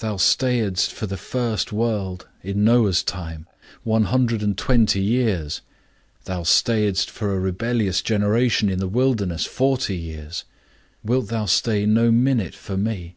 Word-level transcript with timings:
Thou 0.00 0.16
stayedst 0.16 0.90
for 0.92 1.06
the 1.06 1.16
first 1.16 1.70
world, 1.72 2.26
in 2.42 2.64
Noah's 2.64 3.04
time, 3.04 3.46
one 3.84 4.06
hundred 4.06 4.42
and 4.42 4.58
twenty 4.58 5.00
years; 5.00 5.60
thou 6.24 6.42
stayedst 6.42 7.08
for 7.08 7.32
a 7.32 7.38
rebellious 7.38 8.02
generation 8.02 8.68
in 8.68 8.80
the 8.80 8.88
wilderness 8.88 9.44
forty 9.44 9.96
years, 9.96 10.42
wilt 11.04 11.28
thou 11.28 11.44
stay 11.44 11.86
no 11.86 12.10
minute 12.10 12.56
for 12.56 12.76
me? 12.76 13.14